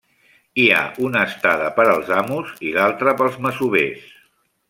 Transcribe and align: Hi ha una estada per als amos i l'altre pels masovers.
Hi 0.61 0.63
ha 0.75 0.79
una 1.07 1.25
estada 1.31 1.67
per 1.75 1.85
als 1.91 2.09
amos 2.23 2.55
i 2.69 2.73
l'altre 2.79 3.17
pels 3.21 3.39
masovers. 3.49 4.09